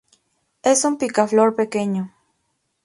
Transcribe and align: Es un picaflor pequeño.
Es 0.63 0.83
un 0.83 0.97
picaflor 0.97 1.55
pequeño. 1.55 2.11